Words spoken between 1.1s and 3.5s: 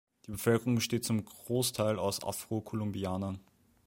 Großteil aus "Afro-Kolumbianern".